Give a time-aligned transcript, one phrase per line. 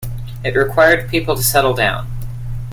[0.43, 2.07] It required people to settle down.